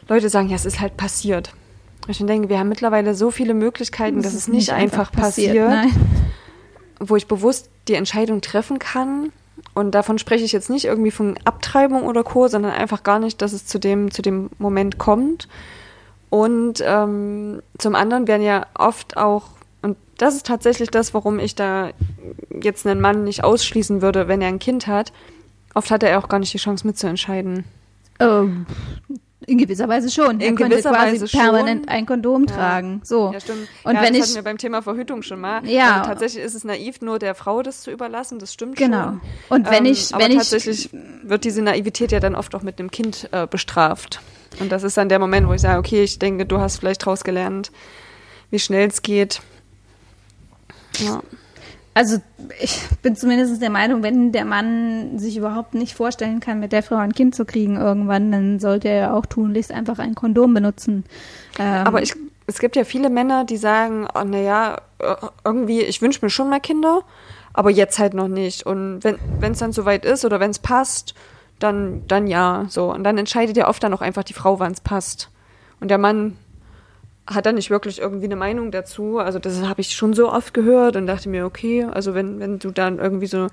[0.08, 1.54] Leute sagen, ja, es ist halt passiert.
[2.08, 5.12] Ich denke, wir haben mittlerweile so viele Möglichkeiten, das dass es nicht, nicht einfach, einfach
[5.12, 5.93] passiert, passiert
[6.99, 9.32] wo ich bewusst die Entscheidung treffen kann.
[9.73, 13.41] Und davon spreche ich jetzt nicht irgendwie von Abtreibung oder Co., sondern einfach gar nicht,
[13.41, 15.47] dass es zu dem, zu dem Moment kommt.
[16.30, 19.50] Und ähm, zum anderen werden ja oft auch,
[19.82, 21.92] und das ist tatsächlich das, warum ich da
[22.62, 25.12] jetzt einen Mann nicht ausschließen würde, wenn er ein Kind hat,
[25.74, 27.63] oft hat er auch gar nicht die Chance mitzuentscheiden.
[28.20, 28.48] Oh,
[29.49, 30.39] in gewisser Weise schon.
[30.39, 31.89] In er gewisser Weise permanent schon.
[31.89, 32.55] ein Kondom ja.
[32.55, 33.01] tragen.
[33.03, 33.31] So.
[33.33, 33.67] Ja, stimmt.
[33.83, 35.65] Und ja, wenn das ich, hatten wir beim Thema Verhütung schon mal.
[35.67, 35.97] Ja.
[35.97, 38.39] Also tatsächlich ist es naiv, nur der Frau das zu überlassen.
[38.39, 39.03] Das stimmt genau.
[39.03, 39.21] schon.
[39.21, 39.55] Genau.
[39.55, 42.62] Und wenn ähm, ich, aber wenn tatsächlich ich, wird diese Naivität ja dann oft auch
[42.62, 44.21] mit einem Kind äh, bestraft.
[44.59, 47.01] Und das ist dann der Moment, wo ich sage, okay, ich denke, du hast vielleicht
[47.01, 47.71] daraus gelernt,
[48.51, 49.41] wie schnell es geht.
[50.99, 51.21] Ja.
[51.93, 52.17] Also
[52.62, 56.84] ich bin zumindest der Meinung, wenn der Mann sich überhaupt nicht vorstellen kann, mit der
[56.84, 61.04] Frau ein Kind zu kriegen irgendwann, dann sollte er auch tunlichst einfach ein Kondom benutzen.
[61.58, 62.13] Ähm, Aber ich,
[62.47, 66.49] es gibt ja viele Männer, die sagen, oh, naja, äh, irgendwie, ich wünsche mir schon
[66.49, 67.02] mal Kinder,
[67.54, 68.65] aber jetzt halt noch nicht.
[68.65, 71.15] Und wenn es dann soweit ist oder wenn es passt,
[71.58, 72.93] dann, dann ja, so.
[72.93, 75.30] Und dann entscheidet ja oft dann auch einfach die Frau, wann es passt.
[75.80, 76.38] Und der Mann
[77.30, 79.20] hat dann nicht wirklich irgendwie eine Meinung dazu.
[79.20, 82.60] Also das habe ich schon so oft gehört und dachte mir, okay, also wenn, wenn
[82.60, 83.48] du dann irgendwie so,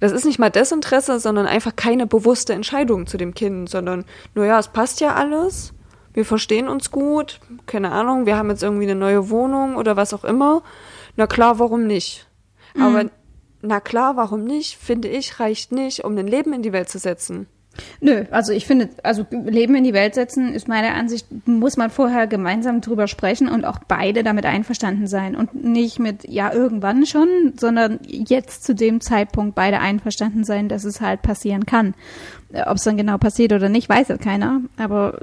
[0.00, 4.44] das ist nicht mal Desinteresse, sondern einfach keine bewusste Entscheidung zu dem Kind, sondern nur
[4.44, 5.72] ja, es passt ja alles,
[6.12, 10.14] wir verstehen uns gut, keine Ahnung, wir haben jetzt irgendwie eine neue Wohnung oder was
[10.14, 10.62] auch immer.
[11.16, 12.28] Na klar, warum nicht?
[12.74, 12.82] Mhm.
[12.82, 13.04] Aber
[13.62, 16.98] na klar, warum nicht, finde ich, reicht nicht, um ein Leben in die Welt zu
[16.98, 17.46] setzen.
[18.00, 21.90] Nö, also ich finde, also Leben in die Welt setzen ist meiner Ansicht, muss man
[21.90, 27.06] vorher gemeinsam drüber sprechen und auch beide damit einverstanden sein und nicht mit, ja, irgendwann
[27.06, 31.94] schon, sondern jetzt zu dem Zeitpunkt beide einverstanden sein, dass es halt passieren kann.
[32.66, 35.18] Ob es dann genau passiert oder nicht, weiß ja keiner, aber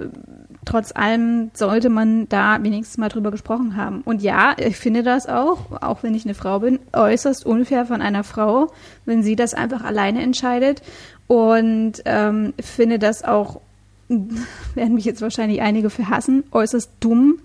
[0.66, 4.02] trotz allem sollte man da wenigstens mal drüber gesprochen haben.
[4.06, 8.02] Und ja, ich finde das auch, auch wenn ich eine Frau bin, äußerst unfair von
[8.02, 8.72] einer Frau,
[9.06, 10.82] wenn sie das einfach alleine entscheidet.
[11.28, 13.62] Und ähm, finde das auch,
[14.76, 17.40] werden mich jetzt wahrscheinlich einige verhassen, äußerst dumm,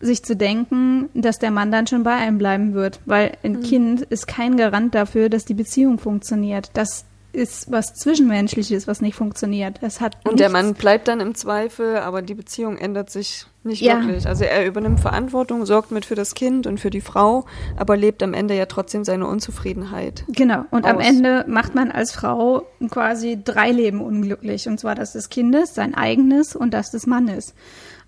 [0.00, 3.00] sich zu denken, dass der Mann dann schon bei einem bleiben wird.
[3.06, 3.62] Weil ein mhm.
[3.62, 6.70] Kind ist kein Garant dafür, dass die Beziehung funktioniert.
[6.74, 7.04] Das
[7.36, 9.78] ist was Zwischenmenschliches, was nicht funktioniert.
[9.82, 13.82] Es hat und der Mann bleibt dann im Zweifel, aber die Beziehung ändert sich nicht
[13.82, 14.00] ja.
[14.00, 14.26] wirklich.
[14.26, 17.44] Also er übernimmt Verantwortung, sorgt mit für das Kind und für die Frau,
[17.76, 20.24] aber lebt am Ende ja trotzdem seine Unzufriedenheit.
[20.28, 20.64] Genau.
[20.70, 20.92] Und aus.
[20.92, 24.66] am Ende macht man als Frau quasi drei Leben unglücklich.
[24.66, 27.54] Und zwar das des Kindes, sein eigenes und das des Mannes.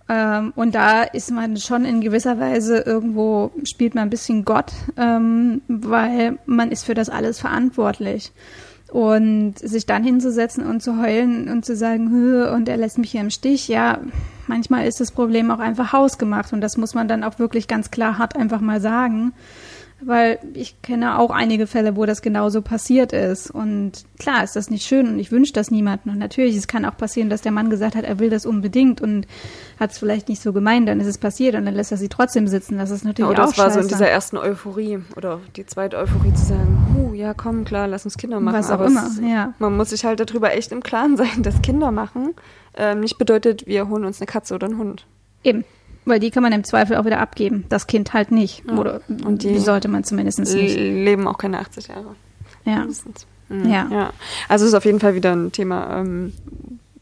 [0.08, 4.72] Ähm, und da ist man schon in gewisser Weise irgendwo, spielt man ein bisschen Gott,
[4.96, 8.32] ähm, weil man ist für das alles verantwortlich.
[8.90, 13.10] Und sich dann hinzusetzen und zu heulen und zu sagen, Hö, und er lässt mich
[13.10, 13.98] hier im Stich, ja,
[14.46, 17.90] manchmal ist das Problem auch einfach hausgemacht und das muss man dann auch wirklich ganz
[17.90, 19.34] klar hart einfach mal sagen.
[20.00, 23.50] Weil ich kenne auch einige Fälle, wo das genauso passiert ist.
[23.50, 26.12] Und klar ist das nicht schön und ich wünsche das niemandem.
[26.12, 29.00] Und natürlich, es kann auch passieren, dass der Mann gesagt hat, er will das unbedingt
[29.00, 29.26] und
[29.80, 32.08] hat es vielleicht nicht so gemeint, dann ist es passiert und dann lässt er sie
[32.08, 32.78] trotzdem sitzen.
[32.78, 33.74] Das ist natürlich ja, oder auch das war scheiße.
[33.74, 37.88] so in dieser ersten Euphorie oder die zweite Euphorie zu sagen, uh, ja komm, klar,
[37.88, 38.56] lass uns Kinder machen.
[38.56, 39.54] Was auch Aber immer, es, ja.
[39.58, 42.34] Man muss sich halt darüber echt im Klaren sein, dass Kinder machen
[42.78, 45.06] ähm, nicht bedeutet, wir holen uns eine Katze oder einen Hund.
[45.42, 45.64] Eben.
[46.08, 47.64] Weil die kann man im Zweifel auch wieder abgeben.
[47.68, 48.64] Das Kind halt nicht.
[48.66, 48.76] Ja.
[48.76, 50.76] Oder und die sollte man zumindest nicht.
[50.76, 52.14] leben auch keine 80 Jahre.
[52.64, 52.86] Ja.
[53.48, 53.68] Mhm.
[53.68, 53.88] ja.
[53.90, 54.12] ja.
[54.48, 56.32] Also es ist auf jeden Fall wieder ein Thema, ähm,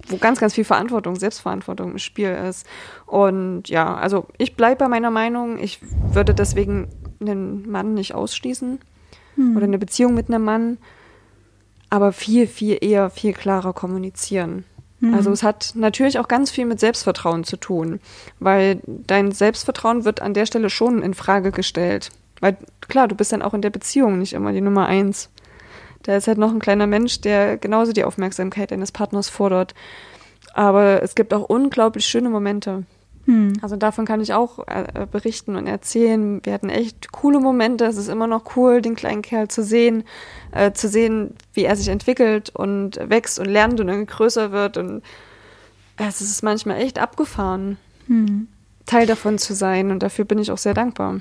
[0.09, 2.67] wo ganz, ganz viel Verantwortung, Selbstverantwortung im Spiel ist.
[3.07, 5.59] Und ja, also ich bleibe bei meiner Meinung.
[5.59, 5.81] Ich
[6.13, 6.89] würde deswegen
[7.21, 8.79] einen Mann nicht ausschließen
[9.37, 9.57] hm.
[9.57, 10.79] oder eine Beziehung mit einem Mann,
[11.91, 14.65] aber viel, viel eher, viel klarer kommunizieren.
[15.01, 15.15] Mhm.
[15.15, 18.01] Also es hat natürlich auch ganz viel mit Selbstvertrauen zu tun,
[18.39, 22.11] weil dein Selbstvertrauen wird an der Stelle schon in Frage gestellt.
[22.41, 25.31] Weil klar, du bist dann auch in der Beziehung nicht immer die Nummer eins.
[26.03, 29.75] Da ist halt noch ein kleiner Mensch, der genauso die Aufmerksamkeit deines Partners fordert.
[30.53, 32.85] Aber es gibt auch unglaublich schöne Momente.
[33.27, 33.55] Hm.
[33.61, 36.41] Also davon kann ich auch äh, berichten und erzählen.
[36.45, 37.85] Wir hatten echt coole Momente.
[37.85, 40.05] Es ist immer noch cool, den kleinen Kerl zu sehen,
[40.53, 44.77] äh, zu sehen, wie er sich entwickelt und wächst und lernt und irgendwie größer wird.
[44.77, 45.03] Und
[45.97, 48.49] es ist manchmal echt abgefahren, hm.
[48.87, 49.91] Teil davon zu sein.
[49.91, 51.21] Und dafür bin ich auch sehr dankbar.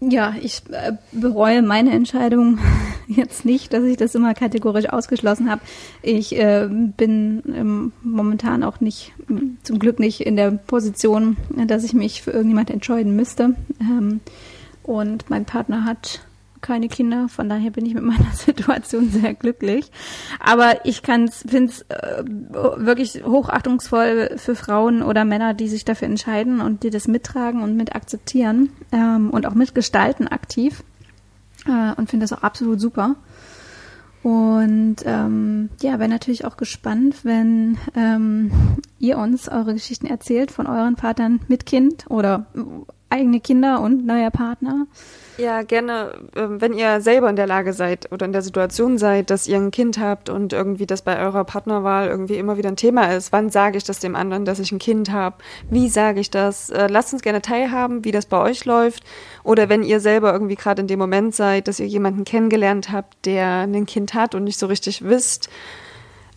[0.00, 2.58] Ja, ich äh, bereue meine Entscheidung
[3.16, 5.62] jetzt nicht, dass ich das immer kategorisch ausgeschlossen habe.
[6.02, 9.12] Ich äh, bin ähm, momentan auch nicht,
[9.62, 13.56] zum Glück nicht in der Position, dass ich mich für irgendjemand entscheiden müsste.
[13.80, 14.20] Ähm,
[14.82, 16.20] und mein Partner hat
[16.60, 19.90] keine Kinder, von daher bin ich mit meiner Situation sehr glücklich.
[20.38, 26.60] Aber ich finde es äh, wirklich hochachtungsvoll für Frauen oder Männer, die sich dafür entscheiden
[26.60, 30.84] und die das mittragen und mit akzeptieren ähm, und auch mitgestalten aktiv.
[31.66, 33.16] Äh, und finde das auch absolut super.
[34.22, 38.50] Und ähm, ja, wäre natürlich auch gespannt, wenn ähm,
[38.98, 42.46] ihr uns eure Geschichten erzählt von euren Partnern mit Kind oder
[43.08, 44.86] eigene Kinder und neuer Partner.
[45.40, 49.30] Ja, gerne, ähm, wenn ihr selber in der Lage seid oder in der Situation seid,
[49.30, 52.76] dass ihr ein Kind habt und irgendwie das bei eurer Partnerwahl irgendwie immer wieder ein
[52.76, 53.32] Thema ist.
[53.32, 55.36] Wann sage ich das dem anderen, dass ich ein Kind habe?
[55.70, 56.68] Wie sage ich das?
[56.68, 59.02] Äh, lasst uns gerne teilhaben, wie das bei euch läuft.
[59.42, 63.24] Oder wenn ihr selber irgendwie gerade in dem Moment seid, dass ihr jemanden kennengelernt habt,
[63.24, 65.48] der ein Kind hat und nicht so richtig wisst,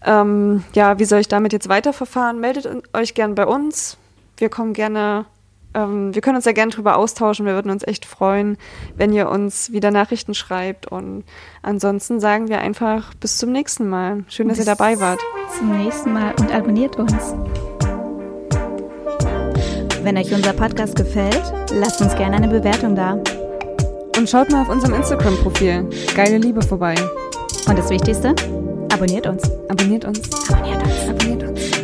[0.05, 2.39] ähm, ja, wie soll ich damit jetzt weiterverfahren?
[2.39, 3.97] Meldet euch gern bei uns.
[4.37, 5.25] Wir kommen gerne
[5.73, 7.45] ähm, wir können uns ja gerne drüber austauschen.
[7.45, 8.57] Wir würden uns echt freuen,
[8.95, 10.87] wenn ihr uns wieder Nachrichten schreibt.
[10.87, 11.23] Und
[11.61, 14.23] ansonsten sagen wir einfach bis zum nächsten Mal.
[14.27, 15.19] Schön, dass bis ihr dabei wart.
[15.57, 17.33] Zum nächsten Mal und abonniert uns.
[20.03, 23.13] Wenn euch unser Podcast gefällt, lasst uns gerne eine Bewertung da.
[24.17, 26.95] Und schaut mal auf unserem Instagram-Profil Geile Liebe vorbei.
[27.67, 28.35] Und das Wichtigste,
[28.91, 29.49] abonniert uns.
[29.69, 30.19] Abonniert uns.
[30.49, 31.09] Abonniert uns.
[31.09, 31.82] Abonniert uns.